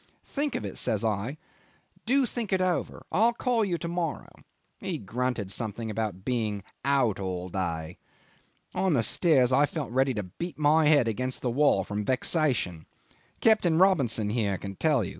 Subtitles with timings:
[0.25, 1.37] 'Think of it,' says I.
[2.07, 3.05] 'Do think it over.
[3.11, 4.33] I'll call to morrow.'
[4.79, 7.99] He grunted something about being 'out all day.'
[8.73, 12.87] On the stairs I felt ready to beat my head against the wall from vexation.
[13.41, 15.09] Captain Robinson here can tell you.